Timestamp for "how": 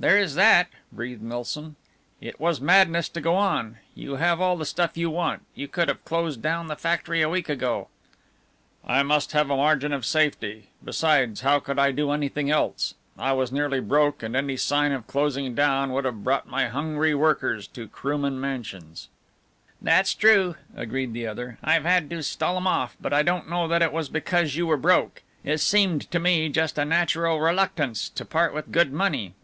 11.42-11.60